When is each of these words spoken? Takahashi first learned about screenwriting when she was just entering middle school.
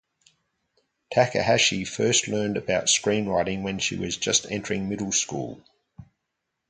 Takahashi 1.13 1.85
first 1.85 2.27
learned 2.27 2.57
about 2.57 2.85
screenwriting 2.85 3.61
when 3.61 3.77
she 3.77 3.95
was 3.97 4.17
just 4.17 4.49
entering 4.49 4.89
middle 4.89 5.11
school. 5.11 5.61